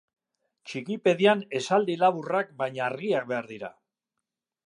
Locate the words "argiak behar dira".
2.87-3.73